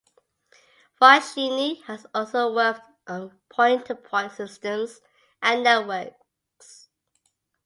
[0.99, 4.99] Foschini has also worked on point-to-point systems
[5.43, 6.89] and networks.